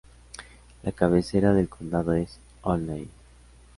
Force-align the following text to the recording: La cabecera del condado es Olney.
La 0.81 0.93
cabecera 0.93 1.53
del 1.53 1.69
condado 1.69 2.13
es 2.13 2.39
Olney. 2.63 3.07